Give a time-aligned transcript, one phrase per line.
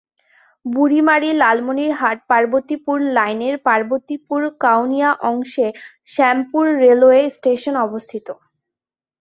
[0.65, 5.67] বুড়ীমারি-লালমনিরহাট-পার্বতীপুর লাইনের পার্বতীপুর-কাউনিয়া অংশে
[6.07, 8.27] Shyampur railway station অবস্থিত।